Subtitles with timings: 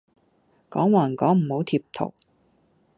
[0.71, 2.11] 講還講唔好貼圖